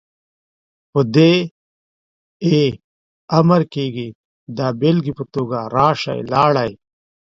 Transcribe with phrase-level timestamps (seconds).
[0.91, 1.45] په دې ئ
[2.51, 2.63] کې
[3.37, 4.09] امر کيږي،
[4.57, 6.71] دا بيلګې په توګه، راشئ، لاړئ،